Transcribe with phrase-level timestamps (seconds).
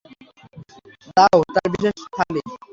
[1.09, 2.41] দাও, তার বিশেষ থালি।